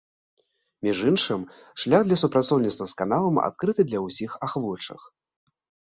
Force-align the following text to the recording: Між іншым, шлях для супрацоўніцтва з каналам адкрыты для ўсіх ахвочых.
Між 0.87 1.01
іншым, 1.11 1.41
шлях 1.85 2.01
для 2.09 2.19
супрацоўніцтва 2.23 2.85
з 2.95 2.99
каналам 3.05 3.35
адкрыты 3.53 3.81
для 3.95 3.99
ўсіх 4.09 4.31
ахвочых. 4.49 5.01